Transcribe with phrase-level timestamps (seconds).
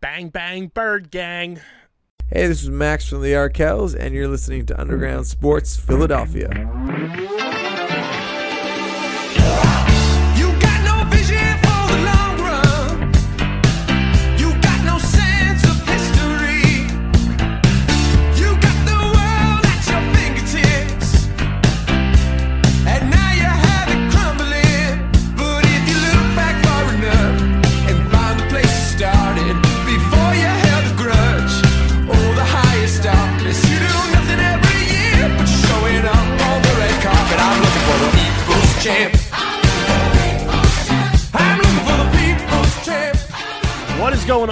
[0.00, 1.60] Bang Bang Bird Gang.
[2.32, 6.48] Hey, this is Max from the Arkells, and you're listening to Underground Sports Philadelphia.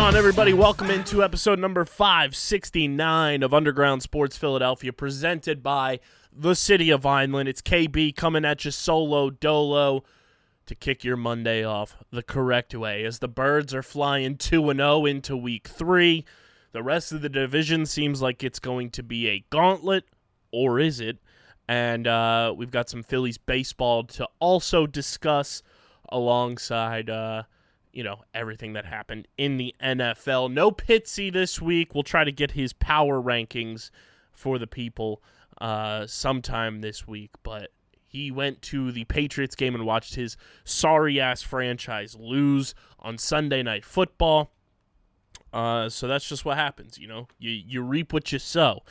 [0.09, 0.55] On, everybody?
[0.55, 6.01] Welcome into episode number 569 of Underground Sports Philadelphia, presented by
[6.33, 7.47] the City of Vineland.
[7.47, 10.05] It's KB coming at you solo dolo
[10.65, 15.05] to kick your Monday off the correct way as the Birds are flying 2 0
[15.05, 16.25] into week three.
[16.73, 20.05] The rest of the division seems like it's going to be a gauntlet,
[20.51, 21.19] or is it?
[21.69, 25.63] And uh, we've got some Phillies baseball to also discuss
[26.09, 27.11] alongside.
[27.11, 27.43] Uh,
[27.99, 30.53] you know, everything that happened in the NFL.
[30.53, 31.97] No Pitsy this week.
[31.97, 33.91] We'll try to get his power rankings
[34.31, 35.21] for the people
[35.61, 37.73] uh, sometime this week, but
[38.07, 43.65] he went to the Patriots game and watched his sorry ass franchise lose on Sunday
[43.65, 44.53] Night Football.
[45.53, 47.27] Uh, so that's just what happens, you know.
[47.39, 48.83] You you reap what you sow.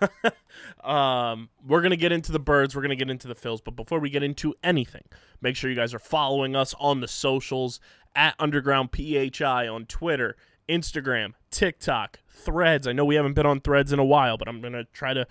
[0.84, 2.76] um, we're gonna get into the birds.
[2.76, 5.04] We're gonna get into the Phils, but before we get into anything,
[5.40, 7.80] make sure you guys are following us on the socials
[8.14, 10.36] at Underground PHI on Twitter,
[10.68, 12.86] Instagram, TikTok, Threads.
[12.86, 15.26] I know we haven't been on Threads in a while, but I'm gonna try to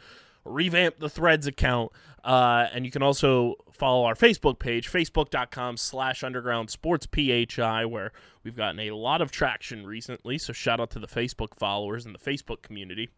[0.45, 1.91] revamp the Threads account.
[2.23, 8.13] Uh, and you can also follow our Facebook page, facebook.com slash underground sports PHI, where
[8.43, 10.37] we've gotten a lot of traction recently.
[10.37, 13.09] So shout out to the Facebook followers and the Facebook community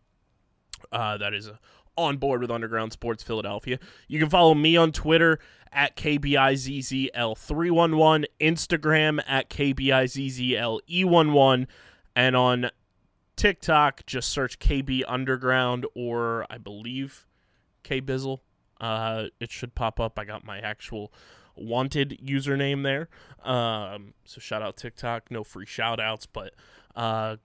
[0.91, 1.55] uh, that is uh,
[1.97, 3.79] on board with Underground Sports Philadelphia.
[4.07, 5.39] You can follow me on Twitter
[5.71, 11.67] at KBIZZL311, Instagram at KBIZZLE11,
[12.15, 12.69] and on
[13.35, 17.25] TikTok, just search KB Underground or I believe
[17.83, 18.39] K Bizzle.
[18.79, 20.19] Uh, it should pop up.
[20.19, 21.13] I got my actual
[21.55, 23.09] wanted username there.
[23.43, 25.31] Um, so shout out TikTok.
[25.31, 26.53] No free shout outs, but
[26.95, 27.37] uh,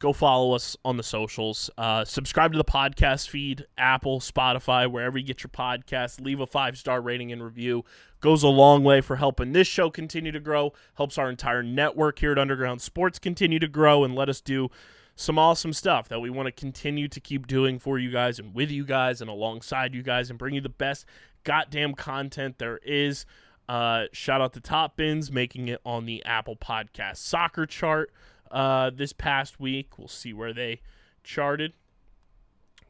[0.00, 1.70] go follow us on the socials.
[1.78, 6.20] Uh, subscribe to the podcast feed, Apple, Spotify, wherever you get your podcasts.
[6.20, 7.84] Leave a five star rating and review.
[8.20, 10.72] Goes a long way for helping this show continue to grow.
[10.94, 14.68] Helps our entire network here at Underground Sports continue to grow and let us do
[15.14, 18.54] some awesome stuff that we want to continue to keep doing for you guys and
[18.54, 21.06] with you guys and alongside you guys and bring you the best
[21.44, 23.24] goddamn content there is.
[23.68, 28.12] Uh, shout out to Top Bins making it on the Apple Podcast soccer chart
[28.50, 29.98] uh, this past week.
[29.98, 30.80] We'll see where they
[31.24, 31.72] charted.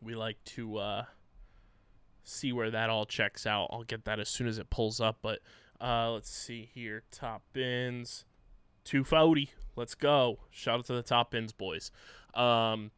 [0.02, 1.04] We like to uh,
[2.24, 3.68] see where that all checks out.
[3.70, 5.18] I'll get that as soon as it pulls up.
[5.22, 5.40] But
[5.80, 7.02] uh, let's see here.
[7.10, 8.24] Top Bins
[8.84, 9.50] 240.
[9.74, 10.38] Let's go.
[10.50, 11.90] Shout out to the Top Bins boys.
[12.34, 12.90] Um,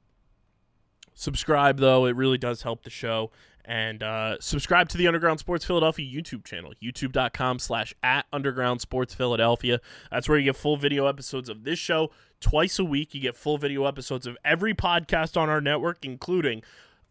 [1.15, 3.31] subscribe though; it really does help the show.
[3.69, 9.13] And uh, subscribe to the Underground Sports Philadelphia YouTube channel, youtube.com slash at Underground Sports
[9.13, 9.79] Philadelphia.
[10.11, 13.15] That's where you get full video episodes of this show twice a week.
[13.15, 16.63] You get full video episodes of every podcast on our network, including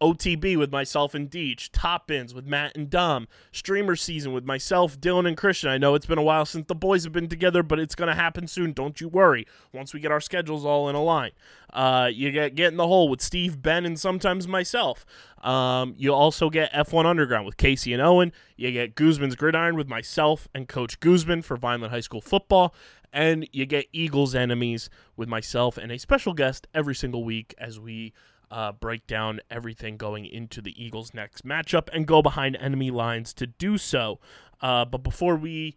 [0.01, 4.99] OTB with myself and Deech, Top Bins with Matt and Dom, Streamer Season with myself,
[4.99, 5.69] Dylan, and Christian.
[5.69, 8.09] I know it's been a while since the boys have been together, but it's going
[8.09, 8.73] to happen soon.
[8.73, 9.47] Don't you worry.
[9.73, 11.31] Once we get our schedules all in a line,
[11.73, 15.05] uh, you get Get in the Hole with Steve, Ben, and sometimes myself.
[15.41, 18.31] Um, you also get F1 Underground with Casey and Owen.
[18.55, 22.73] You get Guzman's Gridiron with myself and Coach Guzman for Vineland High School football.
[23.13, 27.79] And you get Eagles Enemies with myself and a special guest every single week as
[27.79, 28.13] we
[28.51, 33.33] uh, break down everything going into the Eagles' next matchup and go behind enemy lines
[33.33, 34.19] to do so.
[34.61, 35.75] Uh, but before we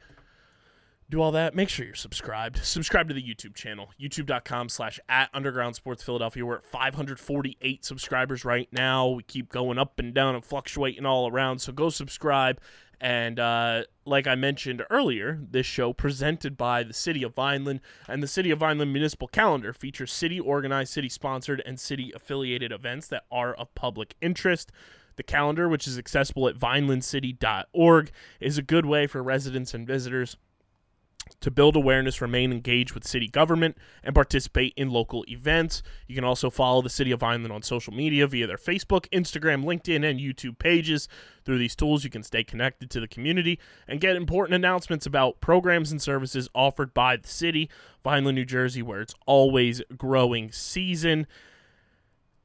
[1.11, 2.59] do all that, make sure you're subscribed.
[2.65, 6.47] Subscribe to the YouTube channel, youtube.com slash at Underground Sports Philadelphia.
[6.47, 9.09] We're at 548 subscribers right now.
[9.09, 11.59] We keep going up and down and fluctuating all around.
[11.59, 12.61] So go subscribe.
[13.01, 18.23] And uh, like I mentioned earlier, this show presented by the City of Vineland and
[18.23, 23.07] the City of Vineland Municipal Calendar features city organized, city sponsored, and city affiliated events
[23.09, 24.71] that are of public interest.
[25.17, 30.37] The calendar, which is accessible at vinelandcity.org, is a good way for residents and visitors
[31.41, 35.83] to build awareness, remain engaged with city government, and participate in local events.
[36.07, 39.65] You can also follow the City of Vineland on social media via their Facebook, Instagram,
[39.65, 41.09] LinkedIn, and YouTube pages.
[41.45, 45.41] Through these tools, you can stay connected to the community and get important announcements about
[45.41, 47.71] programs and services offered by the city,
[48.05, 51.27] Vineland, New Jersey, where it's always growing season.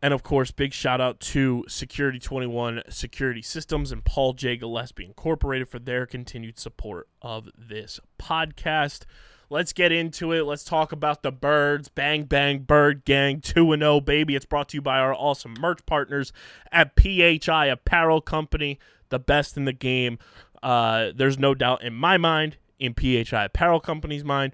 [0.05, 4.55] And of course, big shout out to Security 21 Security Systems and Paul J.
[4.55, 9.05] Gillespie Incorporated for their continued support of this podcast.
[9.49, 10.43] Let's get into it.
[10.43, 11.89] Let's talk about the birds.
[11.89, 14.35] Bang, bang, bird gang 2 and 0, baby.
[14.35, 16.31] It's brought to you by our awesome merch partners
[16.71, 18.77] at PHI Apparel Company,
[19.09, 20.19] the best in the game.
[20.61, 24.53] Uh, there's no doubt in my mind, in PHI Apparel Company's mind,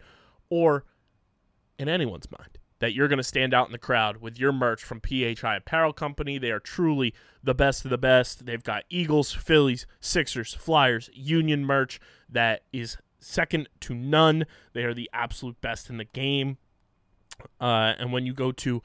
[0.49, 0.85] or
[1.77, 4.83] in anyone's mind that you're going to stand out in the crowd with your merch
[4.83, 6.39] from PHI Apparel Company.
[6.39, 7.13] They are truly
[7.43, 8.47] the best of the best.
[8.47, 14.45] They've got Eagles, Phillies, Sixers, Flyers, Union merch that is second to none.
[14.73, 16.57] They are the absolute best in the game.
[17.59, 18.81] Uh, and when you go to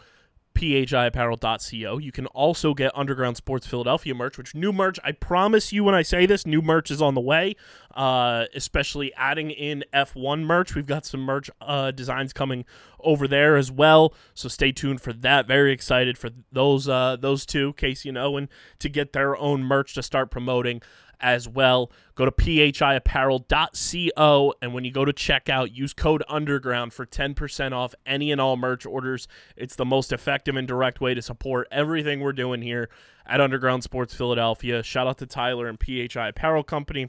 [0.56, 1.98] phiapparel.co.
[1.98, 5.94] You can also get Underground Sports Philadelphia merch, which new merch, I promise you when
[5.94, 7.56] I say this, new merch is on the way,
[7.94, 10.74] uh, especially adding in F1 merch.
[10.74, 12.64] We've got some merch uh, designs coming
[13.00, 15.46] over there as well, so stay tuned for that.
[15.46, 18.48] Very excited for those uh, those two, Casey and Owen,
[18.78, 20.80] to get their own merch to start promoting
[21.20, 21.90] as well.
[22.14, 27.94] Go to phiapparel.co and when you go to checkout, use code underground for 10% off
[28.04, 29.28] any and all merch orders.
[29.56, 32.88] It's the most effective and direct way to support everything we're doing here
[33.26, 34.82] at Underground Sports Philadelphia.
[34.82, 37.08] Shout out to Tyler and PHI Apparel Company.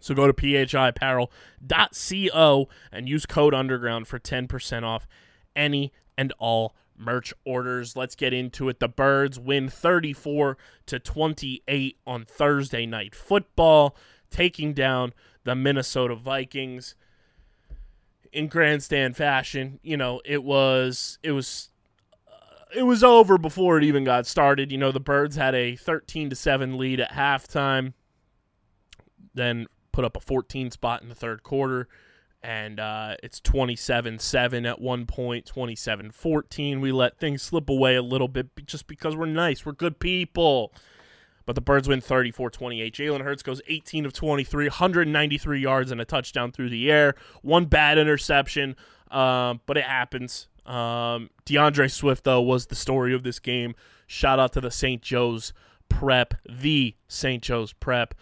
[0.00, 5.06] So go to phiapparel.co and use code underground for 10% off
[5.54, 7.96] any and all merch orders.
[7.96, 8.78] Let's get into it.
[8.78, 10.56] The Birds win 34
[10.86, 13.96] to 28 on Thursday night football,
[14.30, 15.12] taking down
[15.44, 16.94] the Minnesota Vikings
[18.32, 19.80] in grandstand fashion.
[19.82, 21.70] You know, it was it was
[22.28, 24.70] uh, it was over before it even got started.
[24.70, 27.94] You know, the Birds had a 13 to 7 lead at halftime.
[29.34, 31.88] Then put up a 14 spot in the third quarter
[32.42, 38.28] and uh, it's 27-7 at one point 27-14 we let things slip away a little
[38.28, 39.66] bit just because we're nice.
[39.66, 40.72] We're good people.
[41.46, 46.04] But the birds win 34-28 jalen hurts goes 18 of 23 193 yards and a
[46.04, 47.14] touchdown through the air.
[47.42, 48.76] One bad interception
[49.10, 50.48] um, but it happens.
[50.64, 53.74] Um, deandre swift though was the story of this game.
[54.06, 55.52] Shout out to the st joe's
[55.88, 58.14] prep the st joe's prep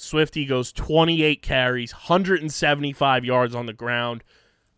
[0.00, 4.24] Swifty goes 28 carries, 175 yards on the ground,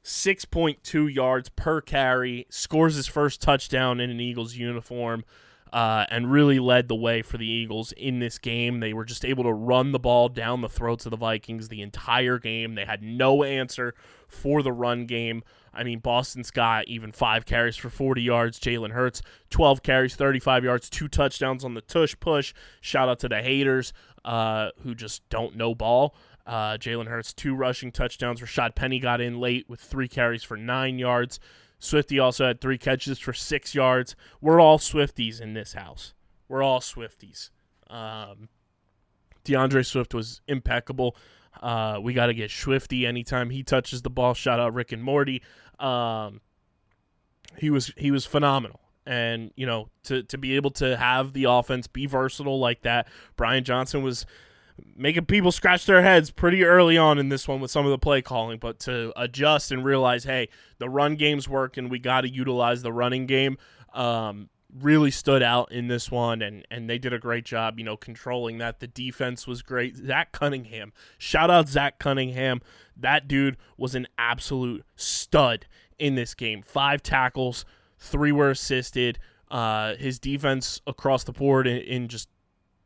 [0.02, 5.24] 6.2 yards per carry, scores his first touchdown in an Eagles uniform,
[5.72, 8.80] uh, and really led the way for the Eagles in this game.
[8.80, 11.82] They were just able to run the ball down the throats of the Vikings the
[11.82, 12.74] entire game.
[12.74, 13.94] They had no answer
[14.26, 15.44] for the run game.
[15.72, 18.60] I mean, Boston Scott, even five carries for 40 yards.
[18.60, 22.52] Jalen Hurts, 12 carries, 35 yards, two touchdowns on the tush push.
[22.80, 23.92] Shout out to the haters
[24.24, 26.14] uh, who just don't know ball.
[26.46, 28.40] Uh, Jalen Hurts, two rushing touchdowns.
[28.40, 31.38] Rashaad Penny got in late with three carries for nine yards.
[31.78, 34.14] Swifty also had three catches for six yards.
[34.40, 36.14] We're all Swifties in this house.
[36.48, 37.50] We're all Swifties.
[37.88, 38.48] Um,
[39.44, 41.16] DeAndre Swift was impeccable.
[41.60, 44.34] Uh, we got to get Swifty anytime he touches the ball.
[44.34, 45.42] Shout out Rick and Morty.
[45.78, 46.40] Um,
[47.58, 51.44] he was he was phenomenal, and you know to to be able to have the
[51.44, 53.08] offense be versatile like that.
[53.36, 54.26] Brian Johnson was
[54.96, 57.98] making people scratch their heads pretty early on in this one with some of the
[57.98, 61.88] play calling, but to adjust and realize, hey, the run game's working.
[61.88, 63.58] We got to utilize the running game.
[63.92, 64.48] Um,
[64.80, 67.96] really stood out in this one, and and they did a great job, you know,
[67.96, 68.80] controlling that.
[68.80, 69.96] The defense was great.
[69.96, 72.60] Zach Cunningham, shout out Zach Cunningham.
[72.96, 75.66] That dude was an absolute stud
[75.98, 76.62] in this game.
[76.62, 77.64] Five tackles,
[78.02, 79.18] three were assisted.
[79.50, 82.28] Uh, his defense across the board in, in just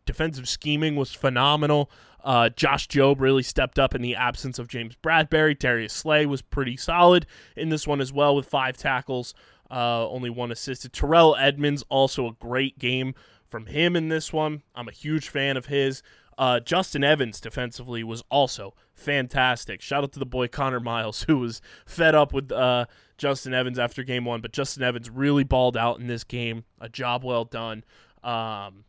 [0.04, 1.90] defensive scheming was phenomenal.
[2.24, 5.56] Uh, Josh Jobe really stepped up in the absence of James Bradberry.
[5.56, 9.32] Darius Slay was pretty solid in this one as well with five tackles,
[9.70, 10.92] uh, only one assisted.
[10.92, 13.14] Terrell Edmunds also a great game
[13.48, 14.62] from him in this one.
[14.74, 16.02] I'm a huge fan of his.
[16.38, 19.80] Uh, Justin Evans defensively was also fantastic.
[19.80, 22.86] Shout out to the boy Connor Miles, who was fed up with uh,
[23.18, 26.64] Justin Evans after game one, but Justin Evans really balled out in this game.
[26.80, 27.84] A job well done.
[28.22, 28.84] Um,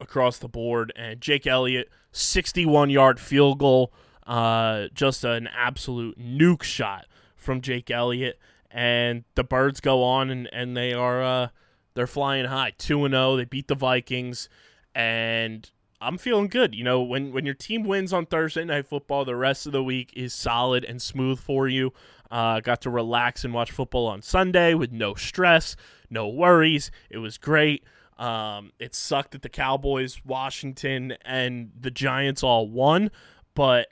[0.00, 0.92] across the board.
[0.96, 3.92] And Jake Elliott, 61 yard field goal.
[4.26, 7.06] Uh, just an absolute nuke shot
[7.36, 8.38] from Jake Elliott.
[8.70, 11.48] And the Birds go on and, and they are uh,
[11.94, 12.72] they're flying high.
[12.78, 13.36] 2 and 0.
[13.36, 14.48] They beat the Vikings.
[14.94, 15.70] And
[16.00, 16.74] I'm feeling good.
[16.74, 19.82] You know, when when your team wins on Thursday night football, the rest of the
[19.82, 21.92] week is solid and smooth for you.
[22.30, 25.76] Uh, got to relax and watch football on Sunday with no stress,
[26.08, 26.90] no worries.
[27.10, 27.84] It was great.
[28.18, 33.10] Um, it sucked that the Cowboys, Washington, and the Giants all won,
[33.54, 33.88] but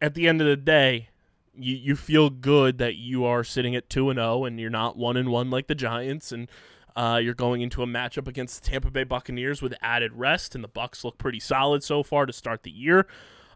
[0.00, 1.08] at the end of the day,
[1.54, 4.96] you, you feel good that you are sitting at two and zero, and you're not
[4.96, 6.48] one and one like the Giants, and
[6.96, 10.64] uh, you're going into a matchup against the Tampa Bay Buccaneers with added rest, and
[10.64, 13.06] the Bucks look pretty solid so far to start the year.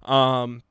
[0.03, 0.63] Um,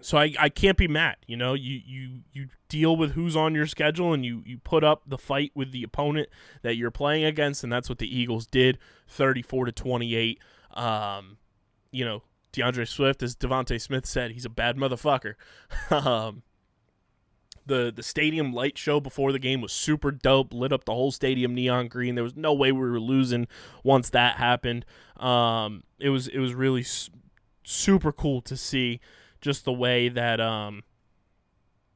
[0.00, 1.16] so I, I can't be mad.
[1.26, 4.82] You know, you, you you deal with who's on your schedule, and you you put
[4.82, 6.28] up the fight with the opponent
[6.62, 8.78] that you're playing against, and that's what the Eagles did,
[9.08, 10.40] 34 to 28.
[10.72, 11.38] Um,
[11.90, 15.34] you know, DeAndre Swift, as DeVonta Smith said, he's a bad motherfucker.
[15.90, 16.42] um,
[17.66, 20.52] the the stadium light show before the game was super dope.
[20.52, 22.14] Lit up the whole stadium neon green.
[22.14, 23.46] There was no way we were losing
[23.82, 24.84] once that happened.
[25.16, 26.84] Um, it was it was really
[27.64, 29.00] super cool to see
[29.40, 30.82] just the way that um,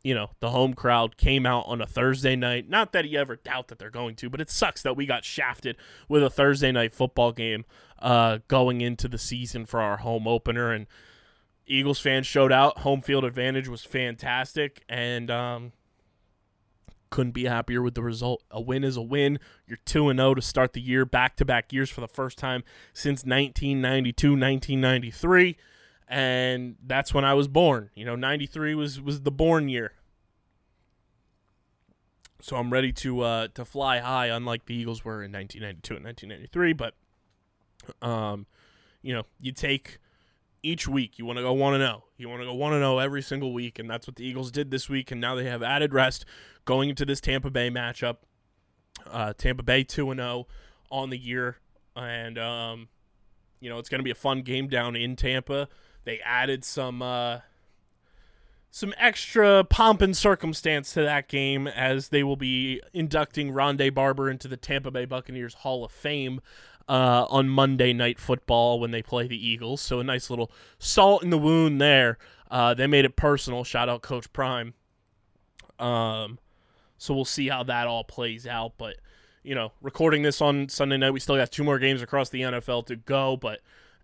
[0.02, 2.68] you know the home crowd came out on a Thursday night.
[2.68, 5.24] Not that you ever doubt that they're going to, but it sucks that we got
[5.24, 5.76] shafted
[6.08, 7.64] with a Thursday night football game
[8.00, 10.86] uh, going into the season for our home opener and.
[11.66, 12.78] Eagles fans showed out.
[12.78, 15.72] Home field advantage was fantastic, and um,
[17.10, 18.42] couldn't be happier with the result.
[18.50, 19.38] A win is a win.
[19.66, 22.38] You're 2 and 0 to start the year, back to back years for the first
[22.38, 25.56] time since 1992, 1993.
[26.08, 27.90] And that's when I was born.
[27.94, 29.92] You know, 93 was, was the born year.
[32.40, 36.04] So I'm ready to uh, to fly high, unlike the Eagles were in 1992 and
[36.04, 36.72] 1993.
[36.74, 38.46] But, um,
[39.02, 39.98] you know, you take
[40.66, 41.18] each week.
[41.18, 42.04] You want to go 1 0.
[42.16, 43.78] You want to go 1 0 every single week.
[43.78, 45.10] And that's what the Eagles did this week.
[45.10, 46.24] And now they have added rest
[46.64, 48.16] going into this Tampa Bay matchup.
[49.06, 50.46] Uh, Tampa Bay 2 0
[50.90, 51.58] on the year.
[51.94, 52.88] And, um,
[53.60, 55.68] you know, it's going to be a fun game down in Tampa.
[56.04, 57.02] They added some.
[57.02, 57.40] Uh,
[58.68, 64.28] some extra pomp and circumstance to that game as they will be inducting Rondé Barber
[64.28, 66.42] into the Tampa Bay Buccaneers Hall of Fame
[66.88, 69.80] uh, on Monday Night Football when they play the Eagles.
[69.80, 72.18] So a nice little salt in the wound there.
[72.50, 73.64] Uh, they made it personal.
[73.64, 74.74] Shout out Coach Prime.
[75.78, 76.38] Um,
[76.96, 78.74] so we'll see how that all plays out.
[78.78, 78.96] But
[79.42, 82.42] you know, recording this on Sunday night, we still got two more games across the
[82.42, 83.36] NFL to go.
[83.36, 83.60] But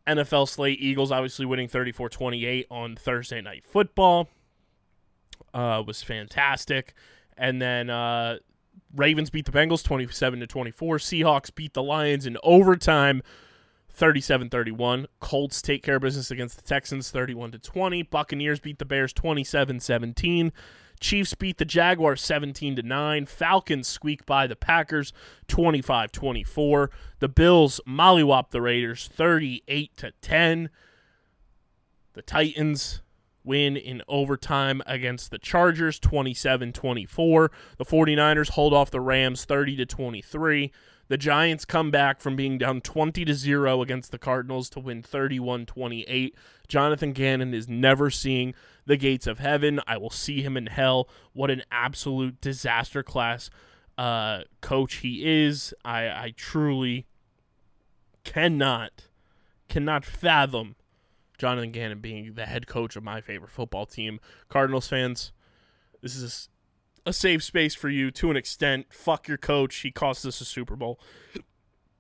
[0.07, 4.29] NFL slate Eagles obviously winning 34-28 on Thursday Night Football
[5.55, 6.95] uh, was fantastic.
[7.37, 8.39] And then uh,
[8.95, 10.99] Ravens beat the Bengals 27 to 24.
[10.99, 13.23] Seahawks beat the Lions in overtime
[13.97, 15.07] 37-31.
[15.21, 18.03] Colts take care of business against the Texans 31 to 20.
[18.05, 20.53] Buccaneers beat the Bears 27-17.
[21.01, 23.27] Chiefs beat the Jaguars 17 to 9.
[23.27, 25.13] Falcons squeak by the Packers
[25.49, 26.89] 25-24.
[27.19, 30.71] The Bills mollywop the Raiders 38 to 10.
[32.15, 33.03] The Titans
[33.45, 37.49] win in overtime against the Chargers 27-24.
[37.79, 40.73] The 49ers hold off the Rams 30 to 23.
[41.09, 45.03] The Giants come back from being down 20 to 0 against the Cardinals to win
[45.03, 46.33] 31-28.
[46.69, 48.55] Jonathan Gannon is never seeing
[48.87, 49.81] the gates of heaven.
[49.87, 51.09] I will see him in hell.
[51.33, 53.51] What an absolute disaster class
[53.99, 55.75] uh, coach he is.
[55.85, 57.07] I, I truly
[58.25, 59.09] cannot
[59.69, 60.77] cannot fathom
[61.43, 64.21] Jonathan Gannon being the head coach of my favorite football team.
[64.49, 65.33] Cardinals fans,
[66.01, 66.49] this is
[67.05, 68.87] a safe space for you to an extent.
[68.93, 69.75] Fuck your coach.
[69.79, 71.01] He cost us a Super Bowl.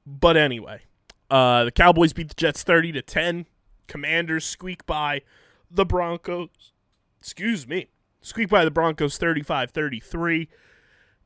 [0.06, 0.82] But anyway,
[1.28, 3.46] uh, the Cowboys beat the Jets 30 to 10.
[3.88, 5.22] Commanders squeak by
[5.68, 6.70] the Broncos.
[7.18, 7.88] Excuse me.
[8.20, 10.48] Squeak by the Broncos 35 33.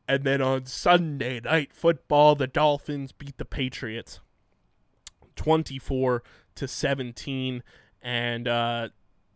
[0.08, 4.20] And then on Sunday night football, the Dolphins beat the Patriots
[5.34, 6.22] 24
[6.54, 7.62] to 17
[8.06, 8.88] and uh,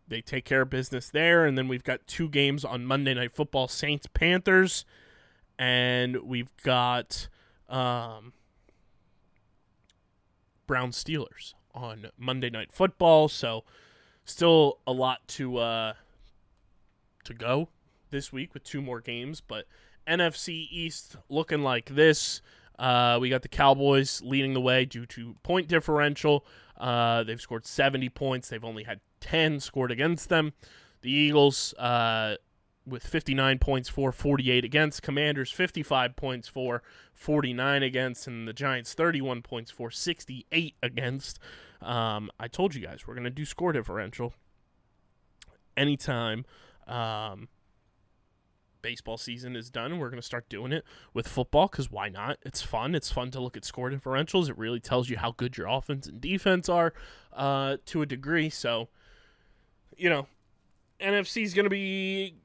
[0.07, 1.45] they take care of business there.
[1.45, 4.85] And then we've got two games on Monday Night Football: Saints Panthers,
[5.59, 7.27] and we've got
[7.67, 8.31] um,
[10.65, 13.27] Brown Steelers on Monday Night Football.
[13.27, 13.65] So
[14.23, 15.93] still a lot to uh,
[17.25, 17.67] to go
[18.09, 19.65] this week with two more games, but
[20.07, 22.41] NFC East looking like this.
[22.81, 26.43] Uh, we got the Cowboys leading the way due to point differential.
[26.79, 28.49] Uh, they've scored 70 points.
[28.49, 30.53] They've only had 10 scored against them.
[31.01, 32.37] The Eagles uh,
[32.87, 35.03] with 59 points for, 48 against.
[35.03, 36.81] Commanders 55 points for,
[37.13, 38.25] 49 against.
[38.25, 41.37] And the Giants 31 points for, 68 against.
[41.83, 44.33] Um, I told you guys we're going to do score differential
[45.77, 46.45] anytime.
[46.87, 47.47] Um,
[48.81, 49.99] baseball season is done.
[49.99, 50.83] We're going to start doing it
[51.13, 52.37] with football because why not?
[52.43, 52.95] It's fun.
[52.95, 54.49] It's fun to look at score differentials.
[54.49, 56.93] It really tells you how good your offense and defense are
[57.33, 58.49] uh, to a degree.
[58.49, 58.89] So,
[59.97, 60.27] you know,
[60.99, 62.35] NFC is going to be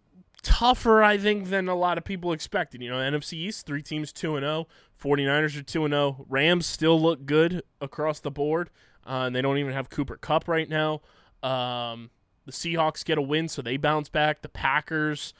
[0.42, 2.82] tougher, I think, than a lot of people expected.
[2.82, 4.68] You know, NFC East, three teams 2 and 0.
[5.02, 6.26] 49ers are 2 and 0.
[6.28, 8.70] Rams still look good across the board,
[9.06, 11.00] uh, and they don't even have Cooper Kupp right now.
[11.42, 12.10] Um,
[12.46, 14.42] the Seahawks get a win, so they bounce back.
[14.42, 15.34] The Packers,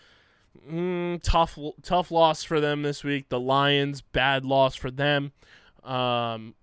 [0.71, 3.29] mm, tough, tough loss for them this week.
[3.29, 5.33] The Lions, bad loss for them.
[5.85, 6.55] Um,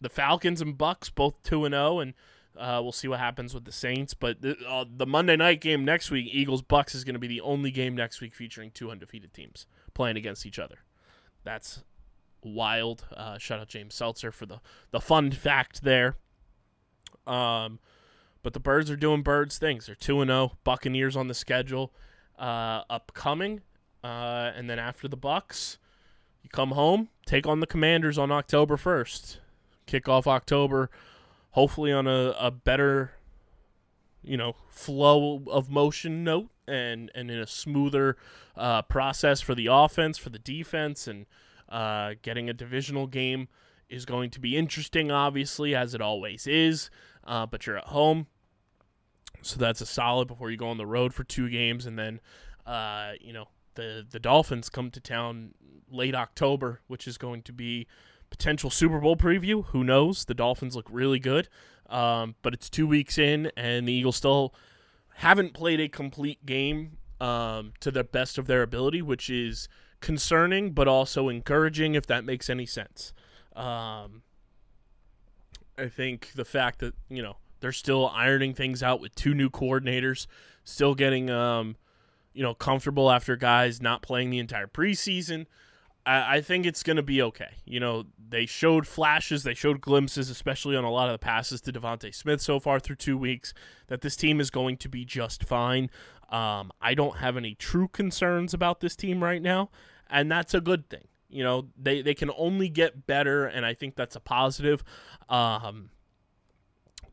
[0.00, 2.14] the Falcons and Bucks both two and zero, and
[2.56, 4.14] uh, we'll see what happens with the Saints.
[4.14, 7.26] But the, uh, the Monday night game next week, Eagles Bucks, is going to be
[7.26, 10.78] the only game next week featuring two undefeated teams playing against each other.
[11.44, 11.82] That's
[12.42, 13.06] wild.
[13.16, 16.16] Uh, shout out James Seltzer for the the fun fact there.
[17.26, 17.78] Um,
[18.42, 19.86] but the Birds are doing Birds things.
[19.86, 20.52] They're two and zero.
[20.64, 21.92] Buccaneers on the schedule,
[22.38, 23.62] uh, upcoming,
[24.04, 25.78] uh, and then after the Bucks,
[26.42, 29.40] you come home, take on the Commanders on October first.
[29.86, 30.90] Kick off October,
[31.50, 33.12] hopefully on a, a better,
[34.22, 38.16] you know, flow of motion note and and in a smoother
[38.56, 41.26] uh, process for the offense, for the defense, and
[41.68, 43.48] uh, getting a divisional game
[43.88, 46.90] is going to be interesting, obviously, as it always is.
[47.24, 48.26] Uh, but you're at home,
[49.42, 52.20] so that's a solid before you go on the road for two games, and then,
[52.66, 55.54] uh, you know, the the Dolphins come to town
[55.90, 57.86] late October, which is going to be
[58.30, 59.64] potential Super Bowl preview.
[59.66, 60.24] Who knows?
[60.24, 61.48] The Dolphins look really good,
[61.88, 64.54] um, but it's two weeks in, and the Eagles still
[65.16, 69.68] haven't played a complete game um, to the best of their ability, which is
[70.00, 73.12] concerning, but also encouraging, if that makes any sense.
[73.54, 74.22] Um,
[75.76, 79.50] I think the fact that you know they're still ironing things out with two new
[79.50, 80.26] coordinators,
[80.64, 81.76] still getting um,
[82.32, 85.46] you know comfortable after guys not playing the entire preseason.
[86.08, 87.56] I, I think it's going to be okay.
[87.64, 91.60] You know, they showed flashes, they showed glimpses, especially on a lot of the passes
[91.62, 93.52] to DeVonta Smith so far through two weeks,
[93.88, 95.90] that this team is going to be just fine.
[96.30, 99.70] Um, I don't have any true concerns about this team right now,
[100.10, 101.06] and that's a good thing.
[101.28, 104.82] You know, they, they can only get better, and I think that's a positive.
[105.28, 105.90] Um,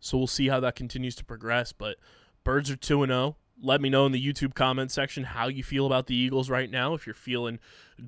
[0.05, 1.71] so we'll see how that continues to progress.
[1.73, 1.97] But
[2.43, 3.37] Birds are 2 0.
[3.59, 6.69] Let me know in the YouTube comment section how you feel about the Eagles right
[6.69, 6.93] now.
[6.93, 7.57] If you're feeling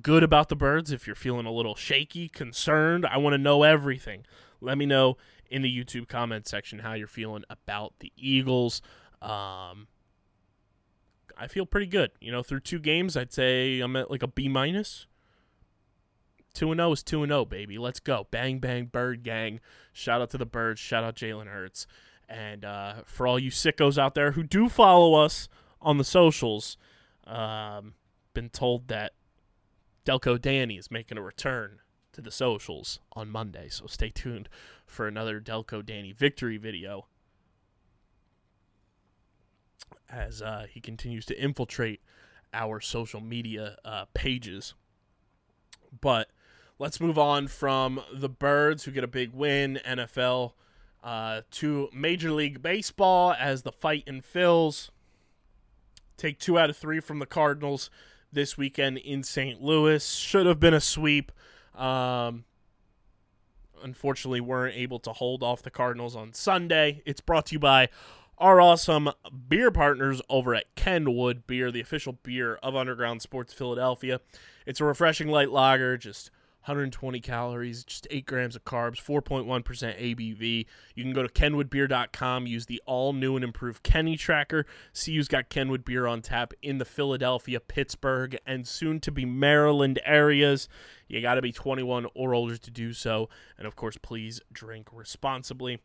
[0.00, 3.64] good about the Birds, if you're feeling a little shaky, concerned, I want to know
[3.64, 4.24] everything.
[4.60, 5.16] Let me know
[5.50, 8.80] in the YouTube comment section how you're feeling about the Eagles.
[9.20, 9.88] Um,
[11.36, 12.12] I feel pretty good.
[12.20, 15.06] You know, through two games, I'd say I'm at like a B minus.
[16.54, 17.78] Two and zero is two and zero, baby.
[17.78, 19.60] Let's go, bang bang, bird gang.
[19.92, 20.80] Shout out to the birds.
[20.80, 21.86] Shout out Jalen Hurts.
[22.28, 25.48] And uh, for all you sickos out there who do follow us
[25.80, 26.76] on the socials,
[27.26, 27.94] um,
[28.34, 29.12] been told that
[30.04, 31.80] Delco Danny is making a return
[32.12, 33.68] to the socials on Monday.
[33.68, 34.48] So stay tuned
[34.86, 37.06] for another Delco Danny victory video
[40.10, 42.00] as uh, he continues to infiltrate
[42.52, 44.74] our social media uh, pages.
[46.00, 46.28] But
[46.78, 50.52] let's move on from the Birds, who get a big win, NFL,
[51.02, 54.90] uh, to Major League Baseball as the Fightin' Phils.
[56.16, 57.90] Take two out of three from the Cardinals
[58.32, 59.62] this weekend in St.
[59.62, 60.14] Louis.
[60.14, 61.32] Should have been a sweep.
[61.74, 62.44] Um,
[63.82, 67.02] unfortunately, weren't able to hold off the Cardinals on Sunday.
[67.06, 67.88] It's brought to you by
[68.36, 69.10] our awesome
[69.48, 74.20] beer partners over at Kenwood Beer, the official beer of Underground Sports Philadelphia.
[74.66, 76.30] It's a refreshing light lager, just
[76.68, 80.66] 120 calories, just 8 grams of carbs, 4.1% ABV.
[80.94, 84.66] You can go to kenwoodbeer.com, use the all new and improved Kenny tracker.
[84.92, 89.24] See who's got Kenwood beer on tap in the Philadelphia, Pittsburgh, and soon to be
[89.24, 90.68] Maryland areas.
[91.08, 93.28] You got to be 21 or older to do so.
[93.56, 95.80] And of course, please drink responsibly.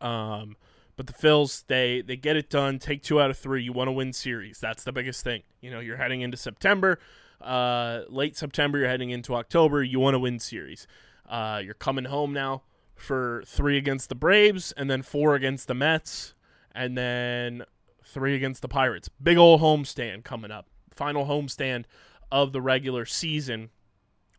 [0.00, 0.56] Um,
[0.96, 2.78] but the Phils, they they get it done.
[2.78, 3.62] Take two out of three.
[3.62, 4.58] You want to win series.
[4.58, 5.42] That's the biggest thing.
[5.60, 6.98] You know, you're heading into September,
[7.40, 8.78] uh, late September.
[8.78, 9.82] You're heading into October.
[9.82, 10.86] You want to win series.
[11.28, 12.62] Uh, you're coming home now
[12.94, 16.34] for three against the Braves, and then four against the Mets,
[16.74, 17.64] and then
[18.04, 19.08] three against the Pirates.
[19.22, 20.66] Big old homestand coming up.
[20.94, 21.84] Final homestand
[22.32, 23.70] of the regular season.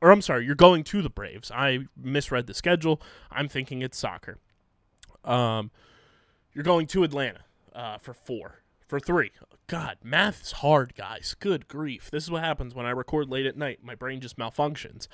[0.02, 1.52] Or I'm sorry, you're going to the Braves.
[1.52, 3.02] I misread the schedule.
[3.32, 4.38] I'm thinking it's soccer.
[5.24, 5.72] Um,
[6.54, 7.42] you're going to Atlanta
[7.74, 9.32] uh, for four, for three.
[9.68, 11.36] God, math is hard, guys.
[11.38, 12.10] Good grief.
[12.10, 13.80] This is what happens when I record late at night.
[13.84, 15.08] My brain just malfunctions.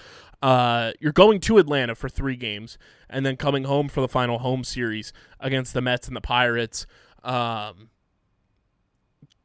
[0.43, 2.77] Uh, you're going to Atlanta for three games
[3.09, 6.85] and then coming home for the final home series against the Mets and the Pirates.
[7.23, 7.89] Um,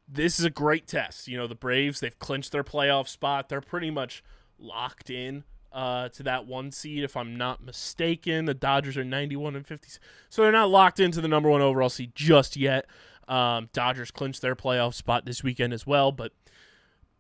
[0.07, 1.27] this is a great test.
[1.27, 3.49] You know, the Braves, they've clinched their playoff spot.
[3.49, 4.23] They're pretty much
[4.59, 8.45] locked in uh, to that one seed, if I'm not mistaken.
[8.45, 9.88] The Dodgers are 91 and 50.
[10.29, 12.87] So they're not locked into the number one overall seed just yet.
[13.29, 16.33] Um, Dodgers clinched their playoff spot this weekend as well, but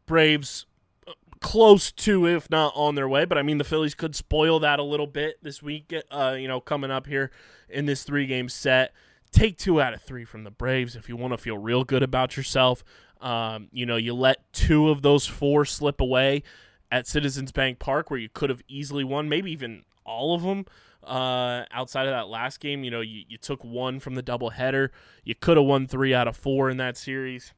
[0.06, 0.66] Braves
[1.06, 3.24] uh, close to, if not on their way.
[3.24, 6.48] But I mean, the Phillies could spoil that a little bit this week, uh, you
[6.48, 7.30] know, coming up here
[7.68, 8.94] in this three game set
[9.32, 12.02] take two out of three from the Braves if you want to feel real good
[12.02, 12.84] about yourself.
[13.20, 16.42] Um, you know, you let two of those four slip away
[16.90, 20.66] at Citizens Bank Park where you could have easily won, maybe even all of them.
[21.08, 24.90] Uh, outside of that last game, you know, you, you took one from the doubleheader.
[25.24, 27.54] You could have won three out of four in that series.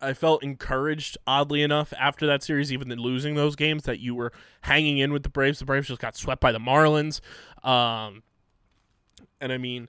[0.00, 4.32] I felt encouraged, oddly enough, after that series, even losing those games, that you were
[4.62, 5.60] hanging in with the Braves.
[5.60, 7.20] The Braves just got swept by the Marlins.
[7.62, 8.24] Um,
[9.40, 9.88] and I mean,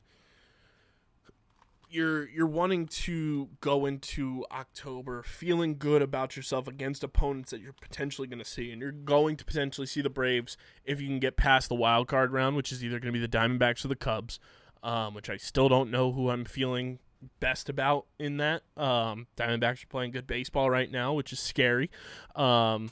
[1.93, 7.73] you're you're wanting to go into October feeling good about yourself against opponents that you're
[7.73, 11.19] potentially going to see, and you're going to potentially see the Braves if you can
[11.19, 13.89] get past the wild card round, which is either going to be the Diamondbacks or
[13.89, 14.39] the Cubs,
[14.81, 16.99] um, which I still don't know who I'm feeling
[17.39, 18.63] best about in that.
[18.75, 21.91] Um, Diamondbacks are playing good baseball right now, which is scary,
[22.35, 22.89] um,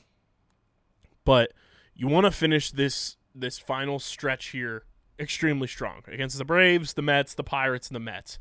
[1.24, 1.52] but
[1.94, 4.84] you want to finish this this final stretch here
[5.18, 8.38] extremely strong against the Braves, the Mets, the Pirates, and the Mets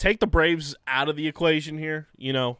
[0.00, 2.58] take the Braves out of the equation here, you know,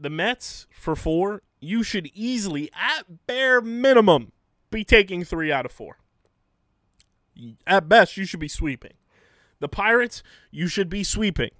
[0.00, 4.32] the Mets for four, you should easily, at bare minimum,
[4.70, 5.98] be taking three out of four.
[7.66, 8.94] At best, you should be sweeping.
[9.58, 11.50] The Pirates, you should be sweeping.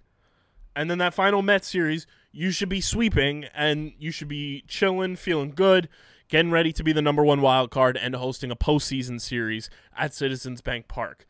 [0.77, 5.17] And then that final Mets series, you should be sweeping and you should be chilling,
[5.17, 5.89] feeling good,
[6.29, 10.15] getting ready to be the number one wild card and hosting a postseason series at
[10.15, 11.27] Citizens Bank Park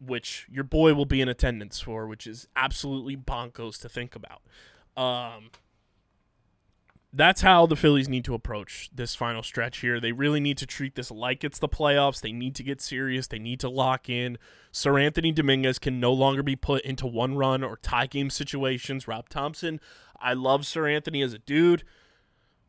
[0.00, 4.42] which your boy will be in attendance for, which is absolutely bonkos to think about.
[4.96, 5.50] Um,
[7.12, 9.98] that's how the Phillies need to approach this final stretch here.
[9.98, 12.20] They really need to treat this like it's the playoffs.
[12.20, 13.26] They need to get serious.
[13.26, 14.38] They need to lock in.
[14.72, 19.08] Seranthony Dominguez can no longer be put into one run or tie game situations.
[19.08, 19.80] Rob Thompson,
[20.20, 21.82] I love Seranthony as a dude,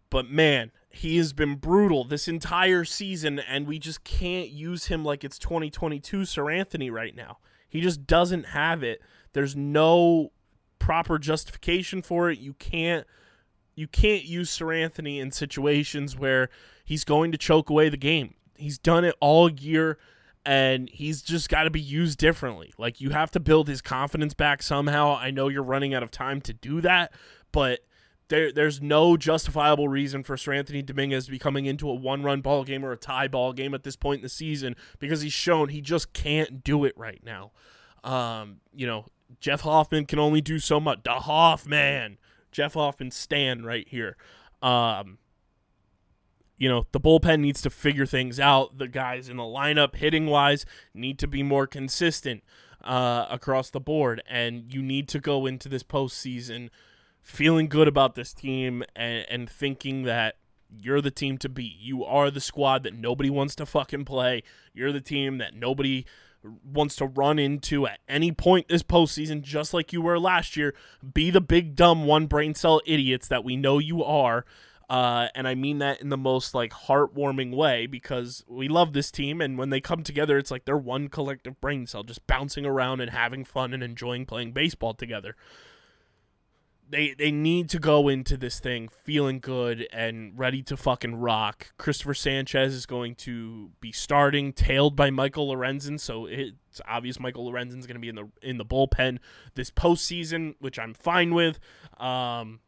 [0.09, 5.03] but man, he has been brutal this entire season, and we just can't use him
[5.05, 7.37] like it's 2022 Seranthony right now.
[7.67, 9.01] He just doesn't have it.
[9.33, 10.31] There's no
[10.79, 12.39] proper justification for it.
[12.39, 13.05] You can't
[13.75, 16.49] you can't use Seranthony in situations where
[16.83, 18.33] he's going to choke away the game.
[18.57, 19.97] He's done it all year
[20.45, 22.73] and he's just got to be used differently.
[22.77, 25.15] Like you have to build his confidence back somehow.
[25.15, 27.13] I know you're running out of time to do that,
[27.51, 27.79] but
[28.31, 32.39] there, there's no justifiable reason for Seranthony Dominguez to be coming into a one run
[32.39, 35.33] ball game or a tie ball game at this point in the season because he's
[35.33, 37.51] shown he just can't do it right now.
[38.05, 39.05] Um, you know,
[39.41, 40.99] Jeff Hoffman can only do so much.
[41.03, 42.17] The Hoffman,
[42.53, 44.15] Jeff Hoffman stand right here.
[44.61, 45.17] Um,
[46.57, 48.77] you know, the bullpen needs to figure things out.
[48.77, 52.43] The guys in the lineup, hitting wise, need to be more consistent
[52.81, 54.23] uh, across the board.
[54.29, 56.69] And you need to go into this postseason
[57.21, 60.35] feeling good about this team and, and thinking that
[60.79, 61.75] you're the team to beat.
[61.79, 64.43] You are the squad that nobody wants to fucking play.
[64.73, 66.05] You're the team that nobody
[66.43, 70.73] wants to run into at any point this postseason, just like you were last year.
[71.13, 74.45] Be the big dumb one brain cell idiots that we know you are.
[74.89, 79.09] Uh, and I mean that in the most like heartwarming way because we love this
[79.09, 82.65] team, and when they come together, it's like they're one collective brain cell, just bouncing
[82.65, 85.35] around and having fun and enjoying playing baseball together
[86.91, 91.71] they they need to go into this thing feeling good and ready to fucking rock.
[91.77, 97.49] Cristopher Sanchez is going to be starting, tailed by Michael Lorenzen, so it's obvious Michael
[97.49, 99.19] Lorenzen's going to be in the in the bullpen
[99.55, 101.59] this postseason, which I'm fine with.
[101.97, 102.59] Um,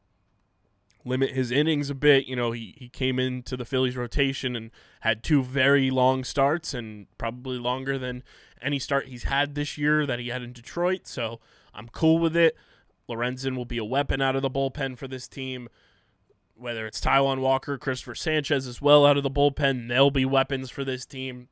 [1.06, 2.26] limit his innings a bit.
[2.26, 6.74] You know, he, he came into the Phillies rotation and had two very long starts
[6.74, 8.24] and probably longer than
[8.62, 11.08] any start he's had this year that he had in Detroit.
[11.08, 11.40] So
[11.74, 12.56] I'm cool with it.
[13.10, 15.70] Lorenzen will be a weapon out of the bullpen for this team.
[16.56, 20.70] Whether it's Taijuan Walker, Cristopher Sanchez as well out of the bullpen, they'll be weapons
[20.70, 21.50] for this team.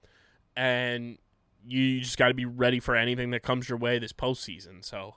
[0.56, 1.18] And
[1.66, 4.84] you just got to be ready for anything that comes your way this postseason.
[4.86, 5.16] So,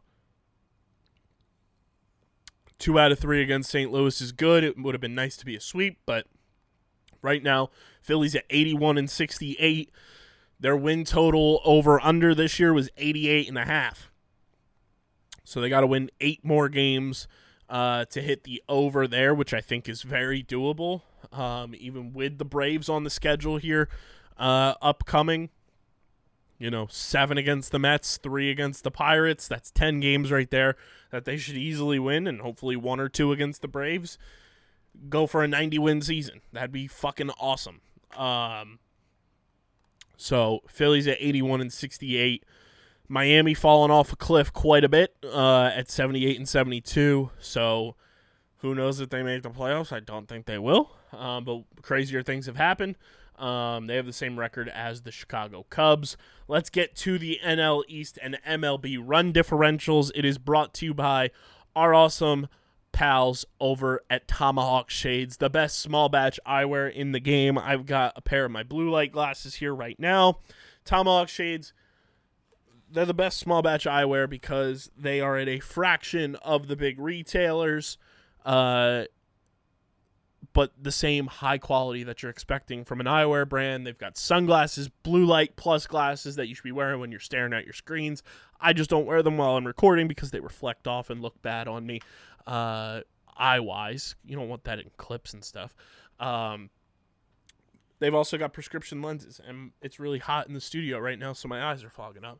[2.78, 3.92] two out of three against St.
[3.92, 4.64] Louis is good.
[4.64, 6.26] It would have been nice to be a sweep, but
[7.22, 7.70] right now,
[8.00, 9.90] Phillies at 81 and 68.
[10.60, 14.10] Their win total over under this year was 88 and a half.
[15.44, 17.28] So they got to win eight more games
[17.68, 21.02] uh, to hit the over there, which I think is very doable.
[21.32, 23.88] Um, even with the Braves on the schedule here,
[24.38, 25.50] uh, upcoming.
[26.58, 29.48] You know, seven against the Mets, three against the Pirates.
[29.48, 30.76] That's ten games right there.
[31.10, 34.16] that they should easily win, and hopefully one or two against the Braves.
[35.08, 36.40] Go for a 90 win season.
[36.52, 37.80] That'd be fucking awesome.
[38.16, 38.78] Um,
[40.16, 42.44] so Phillies at 81 and 68.
[43.08, 47.30] Miami falling off a cliff quite a bit uh, at 78 and 72.
[47.38, 47.96] So
[48.58, 49.92] who knows if they make the playoffs?
[49.92, 50.90] I don't think they will.
[51.12, 52.96] Um, but crazier things have happened.
[53.38, 56.16] Um, they have the same record as the Chicago Cubs.
[56.48, 60.10] Let's get to the NL East and MLB run differentials.
[60.14, 61.30] It is brought to you by
[61.74, 62.46] our awesome
[62.92, 67.58] pals over at Tomahawk Shades, the best small batch eyewear in the game.
[67.58, 70.38] I've got a pair of my blue light glasses here right now.
[70.84, 71.72] Tomahawk Shades,
[72.94, 76.98] they're the best small batch eyewear because they are at a fraction of the big
[76.98, 77.98] retailers.
[78.44, 79.04] Uh,
[80.52, 83.84] but the same high quality that you're expecting from an eyewear brand.
[83.84, 87.52] They've got sunglasses, blue light plus glasses that you should be wearing when you're staring
[87.52, 88.22] at your screens.
[88.60, 91.66] I just don't wear them while I'm recording because they reflect off and look bad
[91.66, 92.00] on me,
[92.46, 93.00] uh,
[93.36, 94.14] eye wise.
[94.24, 95.74] You don't want that in clips and stuff.
[96.20, 96.70] Um,
[97.98, 101.48] they've also got prescription lenses, and it's really hot in the studio right now, so
[101.48, 102.38] my eyes are fogging up.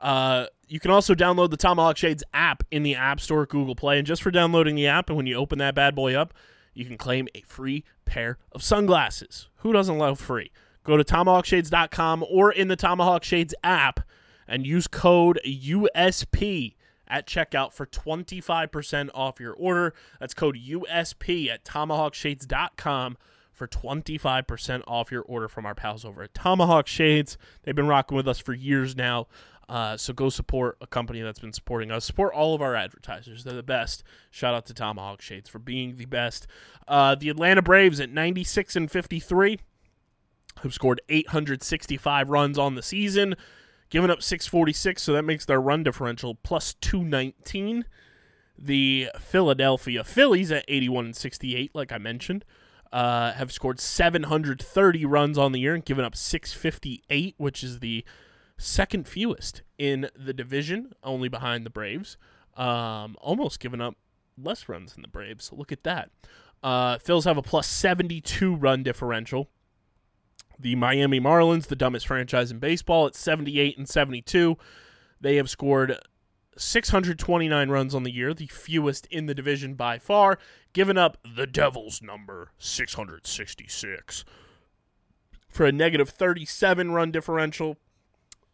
[0.00, 3.98] Uh, you can also download the Tomahawk Shades app in the App Store, Google Play,
[3.98, 6.34] and just for downloading the app, and when you open that bad boy up,
[6.74, 9.48] you can claim a free pair of sunglasses.
[9.56, 10.52] Who doesn't love free?
[10.84, 14.00] Go to tomahawkshades.com or in the Tomahawk Shades app
[14.46, 16.74] and use code USP
[17.06, 19.94] at checkout for 25% off your order.
[20.20, 23.16] That's code USP at tomahawkshades.com
[23.52, 27.36] for 25% off your order from our pals over at Tomahawk Shades.
[27.64, 29.26] They've been rocking with us for years now.
[29.68, 32.04] Uh, so go support a company that's been supporting us.
[32.04, 33.44] Support all of our advertisers.
[33.44, 34.02] They're the best.
[34.30, 36.46] Shout out to Tomahawk Shades for being the best.
[36.86, 39.58] Uh, the Atlanta Braves at 96 and 53
[40.62, 43.34] have scored 865 runs on the season,
[43.90, 47.84] giving up 646, so that makes their run differential plus 219.
[48.58, 52.44] The Philadelphia Phillies at 81 and 68, like I mentioned,
[52.92, 58.04] uh, have scored 730 runs on the year and given up 658, which is the
[58.58, 62.18] second fewest in the division, only behind the Braves.
[62.56, 63.94] Um, almost given up
[64.36, 65.46] less runs than the Braves.
[65.46, 66.10] So look at that.
[66.62, 69.48] Uh, Phils have a plus 72 run differential.
[70.58, 74.58] The Miami Marlins, the dumbest franchise in baseball, at 78 and 72.
[75.20, 75.96] They have scored
[76.56, 80.38] 629 runs on the year, the fewest in the division by far,
[80.72, 84.24] giving up the Devils' number 666
[85.48, 87.76] for a negative 37 run differential.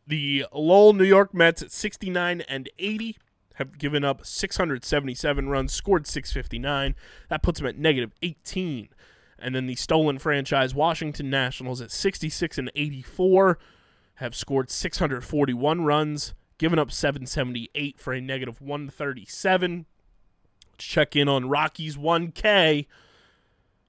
[0.06, 3.16] The Lowell New York Mets at 69 and 80
[3.54, 6.94] have given up 677 runs, scored 659.
[7.28, 8.88] That puts them at negative 18.
[9.38, 13.58] And then the stolen franchise Washington Nationals at 66 and 84
[14.16, 19.86] have scored 641 runs, given up 778 for a negative 137.
[20.72, 22.86] Let's check in on Rockies 1K.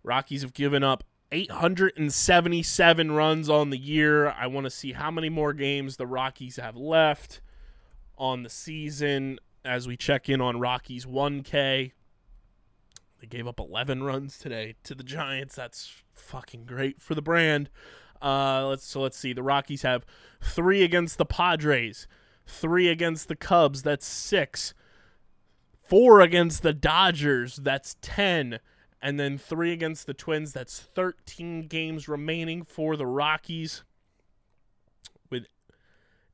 [0.04, 4.30] Rockies have given up 877 runs on the year.
[4.30, 7.42] I want to see how many more games the Rockies have left
[8.18, 11.92] on the season as we check in on Rockies 1K.
[13.20, 15.56] They gave up 11 runs today to the Giants.
[15.56, 17.70] That's fucking great for the brand.
[18.22, 19.34] Uh, let's so let's see.
[19.34, 20.06] The Rockies have
[20.42, 22.08] three against the Padres,
[22.46, 23.82] three against the Cubs.
[23.84, 24.74] That's six.
[25.84, 27.58] Four against the Dodgers.
[27.58, 28.60] That's ten
[29.02, 30.54] and then three against the Twins.
[30.54, 33.84] That's 13 games remaining for the Rockies
[35.30, 35.46] with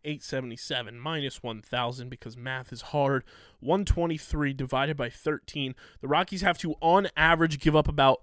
[0.03, 3.23] 877 minus 1,000 because math is hard.
[3.59, 5.75] 123 divided by 13.
[6.01, 8.21] The Rockies have to, on average, give up about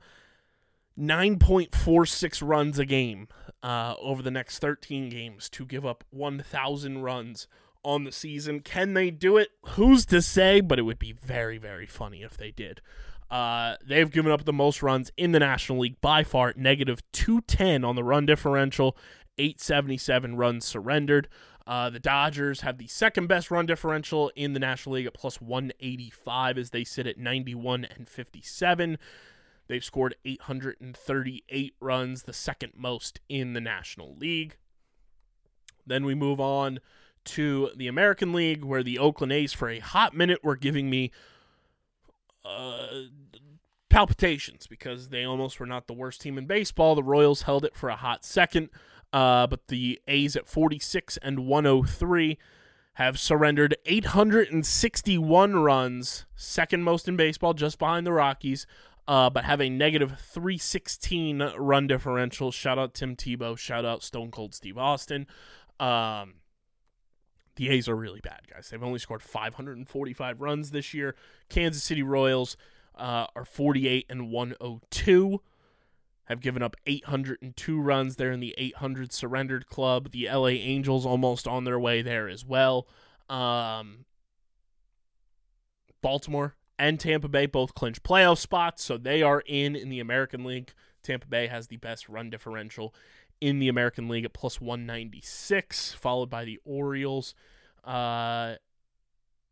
[0.99, 3.29] 9.46 runs a game
[3.63, 7.47] uh, over the next 13 games to give up 1,000 runs
[7.85, 8.61] on the season.
[8.61, 9.51] Can they do it?
[9.71, 10.61] Who's to say?
[10.61, 12.81] But it would be very, very funny if they did.
[13.31, 17.85] Uh, they've given up the most runs in the National League by far, negative 210
[17.85, 18.97] on the run differential,
[19.37, 21.29] 877 runs surrendered.
[21.67, 25.39] Uh, the Dodgers have the second best run differential in the National League at plus
[25.41, 28.97] 185 as they sit at 91 and 57.
[29.69, 34.57] They've scored 838 runs, the second most in the National League.
[35.87, 36.81] Then we move on
[37.27, 41.11] to the American League, where the Oakland A's, for a hot minute, were giving me
[42.49, 43.03] uh,
[43.91, 46.95] palpitations because they almost were not the worst team in baseball.
[46.95, 48.71] The Royals held it for a hot second,
[49.13, 52.39] uh, but the A's at 46 and 103
[52.95, 58.67] have surrendered 861 runs, second most in baseball, just behind the Rockies.
[59.07, 62.53] Uh, but have a negative 316 run differential.
[62.53, 63.57] Shout out Tim Tebow.
[63.57, 65.27] Shout out Stone Cold Steve Austin.
[65.81, 66.35] Um,
[67.59, 68.71] the A's are really bad, guys.
[68.71, 71.17] They've only scored 545 runs this year.
[71.49, 72.57] Kansas City Royals
[72.95, 75.43] uh, are 48 and 102.
[76.27, 78.15] Have given up 802 runs.
[78.15, 80.13] They're in the 800 surrendered club.
[80.13, 82.87] The LA Angels almost on their way there as well.
[83.29, 84.05] Um,
[86.01, 90.45] Baltimore and Tampa Bay both clinch playoff spots, so they are in in the American
[90.45, 90.73] League.
[91.03, 92.95] Tampa Bay has the best run differential
[93.41, 97.35] in the American League at plus 196, followed by the Orioles.
[97.85, 98.55] Uh,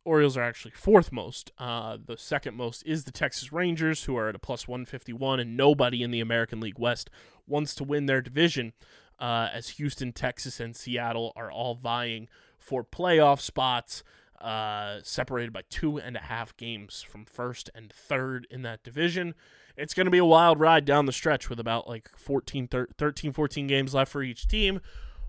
[0.04, 1.50] Orioles are actually fourth most.
[1.58, 5.56] Uh, the second most is the Texas Rangers, who are at a plus 151, and
[5.56, 7.10] nobody in the American League West
[7.46, 8.72] wants to win their division,
[9.18, 14.04] uh, as Houston, Texas, and Seattle are all vying for playoff spots,
[14.40, 19.34] uh, separated by two and a half games from first and third in that division.
[19.76, 23.32] It's going to be a wild ride down the stretch with about like 14, 13,
[23.32, 24.80] 14 games left for each team.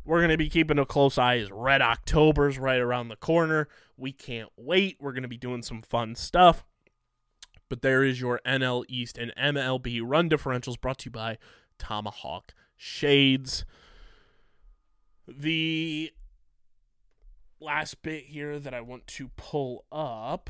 [0.05, 3.67] We're going to be keeping a close eye as Red October's right around the corner.
[3.97, 4.95] We can't wait.
[5.01, 6.63] We're going to be doing some fun stuff.
[7.69, 11.37] But there is your NL East and MLB run differentials brought to you by
[11.77, 13.65] Tomahawk Shades.
[15.27, 16.11] The
[17.59, 20.49] last bit here that I want to pull up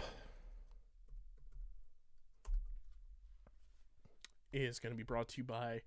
[4.52, 5.82] is going to be brought to you by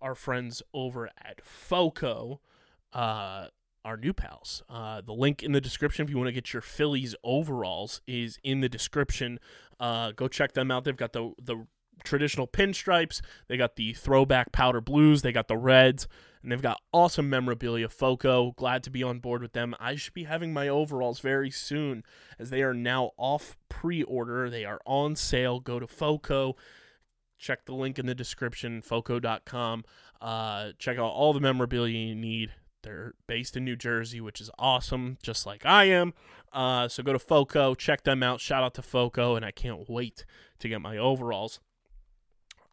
[0.00, 2.40] our friends over at FOCO,
[2.92, 3.46] uh,
[3.84, 4.62] our new pals.
[4.68, 8.38] Uh, the link in the description if you want to get your Phillies overalls is
[8.42, 9.38] in the description.
[9.78, 10.84] Uh, go check them out.
[10.84, 11.66] They've got the the
[12.04, 13.20] traditional pinstripes.
[13.48, 15.22] They got the throwback powder blues.
[15.22, 16.08] They got the reds,
[16.42, 17.88] and they've got awesome memorabilia.
[17.88, 19.74] Foco, glad to be on board with them.
[19.78, 22.04] I should be having my overalls very soon,
[22.38, 24.50] as they are now off pre-order.
[24.50, 25.60] They are on sale.
[25.60, 26.56] Go to Foco.
[27.38, 29.84] Check the link in the description, foco.com.
[30.20, 32.52] Uh, check out all the memorabilia you need.
[32.84, 36.14] They're based in New Jersey, which is awesome, just like I am.
[36.52, 38.40] Uh, so go to Foco, check them out.
[38.40, 40.24] Shout out to Foco, and I can't wait
[40.58, 41.60] to get my overalls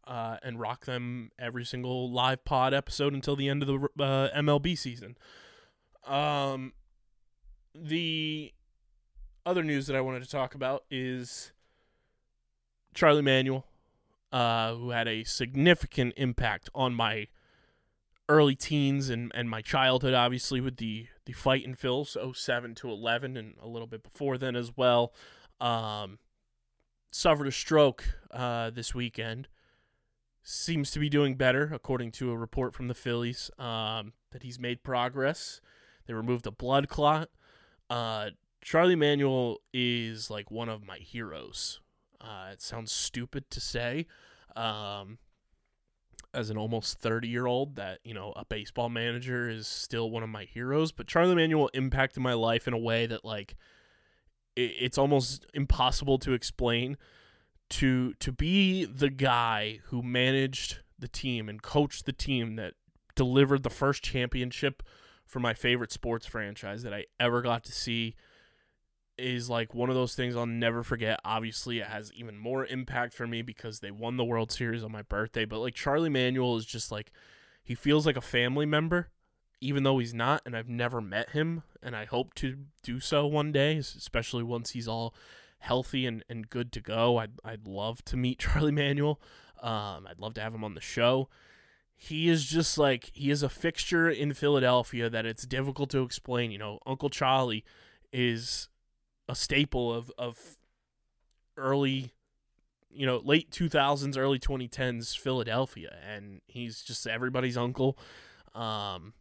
[0.10, 4.30] uh, and rock them every single live pod episode until the end of the uh,
[4.36, 5.16] MLB season.
[6.08, 6.74] Um,
[7.76, 8.52] the
[9.46, 11.52] other news that I wanted to talk about is
[12.96, 13.68] Charlie Manuel,
[14.34, 17.28] uh, who had a significant impact on my
[18.28, 23.38] early teens and, and my childhood, obviously, with the, the Fightin' Phils 07 to 11
[23.38, 25.14] and a little bit before then as well.
[25.62, 26.18] Um,
[27.12, 29.48] suffered a stroke uh, this weekend.
[30.52, 34.58] Seems to be doing better, according to a report from the Phillies, um, that he's
[34.58, 35.62] made progress.
[36.08, 37.30] They removed a blood clot.
[37.88, 41.82] Uh, Charlie Manuel is like one of my heroes.
[42.20, 44.08] Uh, it sounds stupid to say,
[44.56, 45.20] um,
[46.34, 50.24] as an almost 30 year old, that, you know, a baseball manager is still one
[50.24, 50.92] of my heroes.
[50.92, 53.56] But Charlie Manuel impacted my life in a way that, like,
[54.56, 56.98] it, it's almost impossible to explain.
[57.70, 62.74] To to be the guy who managed the team and coached the team that
[63.16, 64.82] delivered the first championship
[65.26, 68.16] for my favorite sports franchise that I ever got to see
[69.20, 71.20] is like one of those things I'll never forget.
[71.24, 74.92] Obviously, it has even more impact for me because they won the World Series on
[74.92, 75.46] my birthday.
[75.46, 77.12] But like Charlie Manuel is just like
[77.64, 79.10] he feels like a family member,
[79.62, 80.42] even though he's not.
[80.46, 84.72] And I've never met him, and I hope to do so one day, especially once
[84.72, 85.14] he's all
[85.60, 87.18] healthy and, and good to go.
[87.18, 89.20] I'd I'd love to meet Charlie Manuel.
[89.62, 91.30] Um, I'd love to have him on the show.
[91.96, 96.52] He is just like he is a fixture in Philadelphia that it's difficult to explain.
[96.52, 97.66] You know, Uncle Charlie
[98.12, 98.70] is
[99.28, 100.58] a staple of of
[101.58, 102.14] early
[102.90, 107.98] you know late 2000s early 2010s Philadelphia and he's just everybody's uncle
[108.56, 109.14] um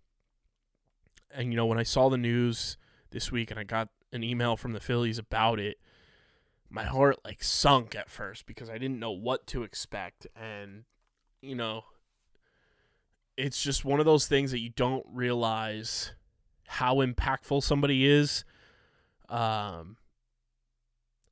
[1.35, 2.79] and you know when I saw the news
[3.11, 5.79] this week and I got an email from the Phillies about it
[6.71, 10.85] my heart like sunk at first because I didn't know what to expect and
[11.41, 11.85] you know
[13.39, 16.13] it's just one of those things that you don't realize
[16.67, 18.45] how impactful somebody is
[19.29, 19.97] um,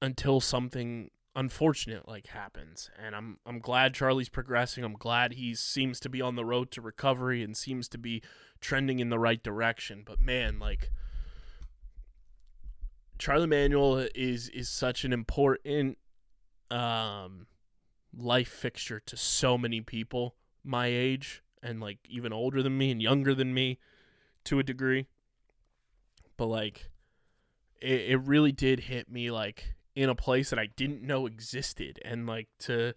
[0.00, 2.90] until something unfortunate like happens.
[3.04, 4.84] And I'm I'm glad Charlie's progressing.
[4.84, 8.22] I'm glad he seems to be on the road to recovery and seems to be
[8.60, 10.02] trending in the right direction.
[10.06, 10.90] But man, like
[13.18, 15.98] Charlie Manuel is is such an important
[16.70, 17.46] um
[18.16, 23.00] life fixture to so many people my age and like even older than me and
[23.00, 23.78] younger than me
[24.44, 25.06] to a degree.
[26.36, 26.90] But like
[27.80, 31.98] it, it really did hit me like in a place that I didn't know existed
[32.04, 32.94] and like to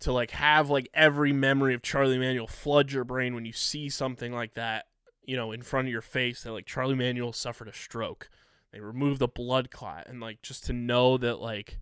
[0.00, 3.88] to like have like every memory of Charlie Manuel flood your brain when you see
[3.88, 4.86] something like that
[5.24, 8.28] you know, in front of your face that like Charlie Manuel suffered a stroke.
[8.72, 11.78] They removed the blood clot and like just to know that like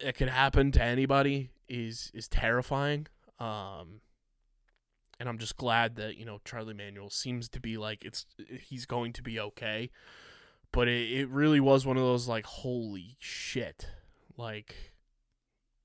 [0.00, 3.06] it could happen to anybody is is terrifying.
[3.38, 4.00] Um
[5.20, 8.26] and I'm just glad that, you know, Charlie Manuel seems to be like it's
[8.60, 9.90] he's going to be okay.
[10.72, 13.86] But it, it really was one of those like holy shit.
[14.36, 14.92] Like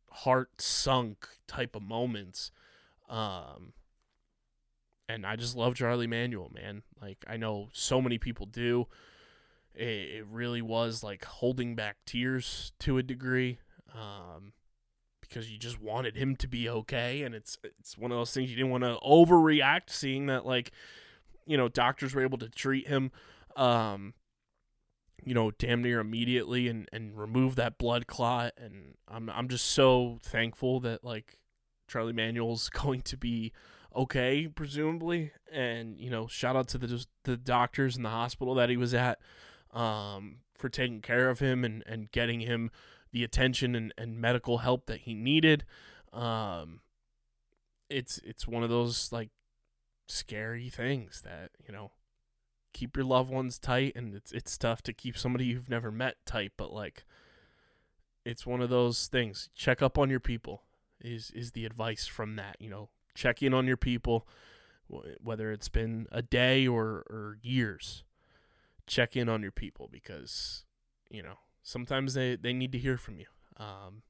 [0.10, 2.52] heart sunk type of moments.
[3.08, 3.74] Um
[5.10, 6.84] and I just love Charlie Manuel, man.
[7.02, 8.88] Like I know so many people do.
[9.76, 13.60] It, it really was like holding back tears to a degree,
[13.94, 14.54] um,
[15.22, 18.50] because you just wanted him to be okay, and it's it's one of those things
[18.50, 20.72] you didn't want to overreact, seeing that like,
[21.46, 23.12] you know, doctors were able to treat him,
[23.56, 24.14] um,
[25.26, 29.66] you know, damn near immediately and and remove that blood clot, and I'm I'm just
[29.66, 31.38] so thankful that like
[31.94, 33.52] Charlie Manuel's going to be
[33.96, 35.32] okay, presumably.
[35.52, 38.96] And you know, shout out to the the doctors in the hospital that he was
[38.96, 39.20] at
[39.72, 42.72] um, for taking care of him and and getting him
[43.12, 45.66] the attention and, and medical help that he needed.
[46.12, 46.80] Um,
[47.90, 49.30] it's it's one of those like
[50.08, 51.92] scary things that you know
[52.74, 56.16] keep your loved ones tight and it's it's tough to keep somebody you've never met
[56.26, 57.06] tight but like
[58.26, 60.64] it's one of those things check up on your people
[61.04, 64.28] is is the advice from that you know check in on your people
[65.22, 68.04] whether it's been a day or or years
[68.88, 70.66] check in on your people because
[71.10, 73.26] you know sometimes they they need to hear from you.
[73.58, 74.04] Um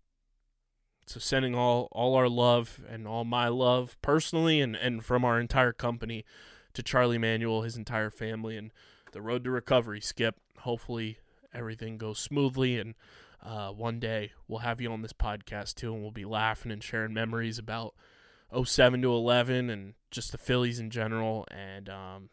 [1.06, 5.40] so sending all all our love and all my love personally and and from our
[5.40, 6.26] entire company
[6.74, 8.72] to Charlie Manuel his entire family and
[9.12, 10.40] the road to recovery skip.
[10.60, 11.20] Hopefully
[11.54, 12.96] everything goes smoothly and
[13.44, 16.84] uh, one day we'll have you on this podcast too and we'll be laughing and
[16.84, 17.94] sharing memories about
[18.64, 22.30] 07 to 11 and just the Phillies in general and um,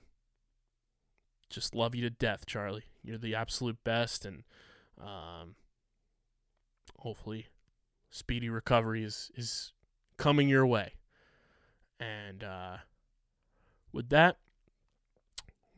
[1.49, 2.85] just love you to death, Charlie.
[3.03, 4.45] You're the absolute best and
[5.01, 5.57] um,
[6.99, 7.49] hopefully
[8.11, 9.73] speedy recovery is is
[10.17, 10.95] coming your way.
[11.99, 12.79] And uh,
[13.93, 14.37] with that,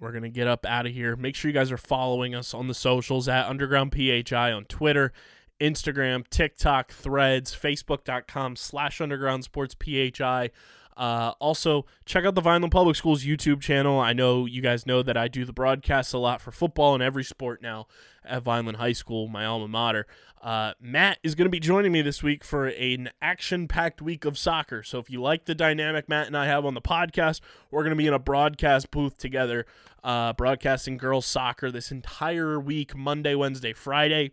[0.02, 1.14] we're gonna get up out of here.
[1.14, 5.12] Make sure you guys are following us on the socials at Underground PHI on Twitter,
[5.60, 10.50] Instagram, TikTok, Threads, Facebook.com slash Underground Sports PHI.
[10.96, 13.98] Uh, also, check out the Vineland Public Schools YouTube channel.
[13.98, 17.02] I know you guys know that I do the broadcasts a lot for football and
[17.02, 17.86] every sport now
[18.24, 20.06] at Vineland High School, my alma mater.
[20.42, 24.24] Uh, Matt is going to be joining me this week for an action packed week
[24.24, 24.82] of soccer.
[24.82, 27.40] So if you like the dynamic Matt and I have on the podcast,
[27.70, 29.66] we're going to be in a broadcast booth together,
[30.02, 34.32] uh, broadcasting girls soccer this entire week Monday, Wednesday, Friday.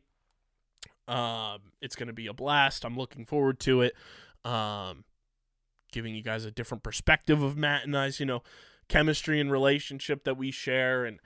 [1.07, 2.85] Um, it's going to be a blast.
[2.85, 3.93] I'm looking forward to it.
[4.43, 5.03] Um,
[5.91, 8.43] giving you guys a different perspective of Matt and I's, you know,
[8.87, 11.05] chemistry and relationship that we share.
[11.05, 11.19] And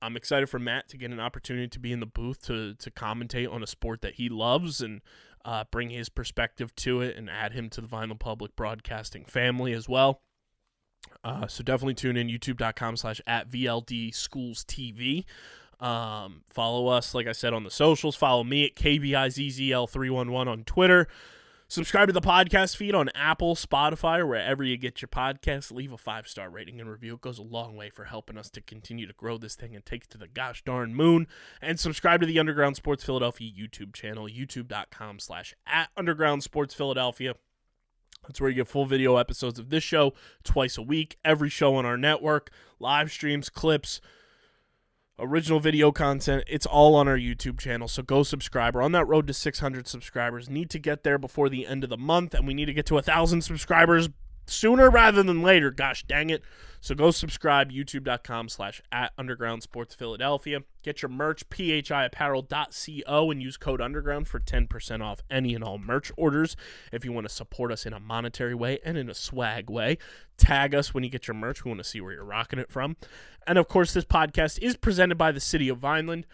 [0.00, 2.90] I'm excited for Matt to get an opportunity to be in the booth to to
[2.90, 5.00] commentate on a sport that he loves and
[5.44, 9.72] uh, bring his perspective to it and add him to the Vineland Public Broadcasting family
[9.72, 10.22] as well.
[11.22, 15.24] Uh, so definitely tune in youtube.com slash at VLD Schools TV.
[15.80, 18.16] Um, follow us, like I said, on the socials.
[18.16, 21.08] Follow me at KBIZZL311 on Twitter.
[21.74, 25.72] Subscribe to the podcast feed on Apple, Spotify, or wherever you get your podcasts.
[25.72, 27.14] Leave a five star rating and review.
[27.14, 29.84] It goes a long way for helping us to continue to grow this thing and
[29.84, 31.26] take it to the gosh darn moon.
[31.60, 37.34] And subscribe to the Underground Sports Philadelphia YouTube channel, youtube.com slash at Underground Sports Philadelphia.
[38.24, 40.14] That's where you get full video episodes of this show
[40.44, 44.00] twice a week, every show on our network, live streams, clips,
[45.18, 46.44] original video content.
[46.46, 47.88] It's all on our YouTube channel.
[47.88, 48.74] So go subscribe.
[48.74, 50.48] We're on that road to 600 subscribers.
[50.48, 52.86] Need to get there before the end of the month, and we need to get
[52.86, 54.08] to a thousand subscribers
[54.46, 55.70] sooner rather than later.
[55.70, 56.42] Gosh dang it.
[56.84, 60.64] So go subscribe, youtube.com slash at underground sports Philadelphia.
[60.82, 66.12] Get your merch, phiapparel.co, and use code underground for 10% off any and all merch
[66.18, 66.56] orders.
[66.92, 69.96] If you want to support us in a monetary way and in a swag way,
[70.36, 71.64] tag us when you get your merch.
[71.64, 72.98] We want to see where you're rocking it from.
[73.46, 76.26] And of course, this podcast is presented by the City of Vineland.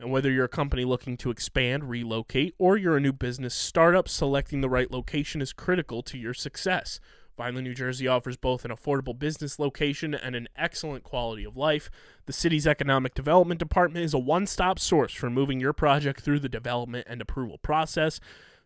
[0.00, 4.08] And whether you're a company looking to expand, relocate, or you're a new business startup,
[4.08, 6.98] selecting the right location is critical to your success.
[7.38, 11.88] Vineland, New Jersey offers both an affordable business location and an excellent quality of life.
[12.26, 16.40] The city's economic development department is a one stop source for moving your project through
[16.40, 18.20] the development and approval process.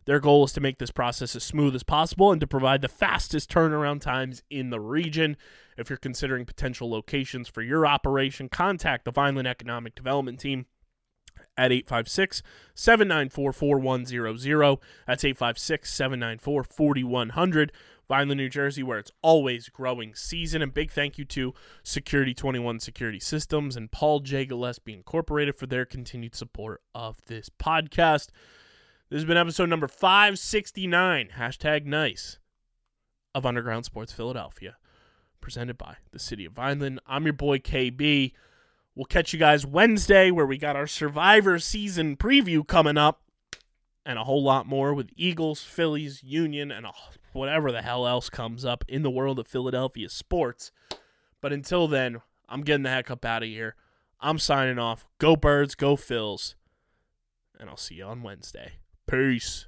[0.05, 2.89] Their goal is to make this process as smooth as possible and to provide the
[2.89, 5.37] fastest turnaround times in the region.
[5.77, 10.65] If you're considering potential locations for your operation, contact the Vineland Economic Development Team
[11.57, 12.41] at 856
[12.73, 14.79] 794 4100.
[15.07, 17.71] That's 856 794 4100.
[18.07, 20.61] Vineland, New Jersey, where it's always growing season.
[20.61, 24.45] And big thank you to Security 21 Security Systems and Paul J.
[24.45, 28.29] Gillespie Incorporated for their continued support of this podcast.
[29.09, 32.39] This has been episode number 569, hashtag nice,
[33.35, 34.77] of Underground Sports Philadelphia,
[35.41, 36.99] presented by the City of Vineland.
[37.05, 38.33] I'm your boy KB.
[38.95, 43.22] We'll catch you guys Wednesday, where we got our Survivor season preview coming up,
[44.05, 46.85] and a whole lot more with Eagles, Phillies, Union, and
[47.31, 50.71] whatever the hell else comes up in the world of Philadelphia sports.
[51.41, 53.75] But until then, I'm getting the heck up out of here.
[54.19, 55.05] I'm signing off.
[55.17, 56.55] Go Birds, go Phils,
[57.59, 58.73] and I'll see you on Wednesday.
[59.05, 59.67] Peace.